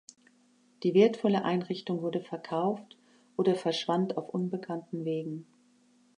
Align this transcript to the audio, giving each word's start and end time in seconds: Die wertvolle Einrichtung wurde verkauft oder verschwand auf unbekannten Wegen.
Die 0.81 0.95
wertvolle 0.95 1.45
Einrichtung 1.45 2.01
wurde 2.01 2.21
verkauft 2.21 2.97
oder 3.37 3.53
verschwand 3.53 4.17
auf 4.17 4.29
unbekannten 4.29 5.05
Wegen. 5.05 5.45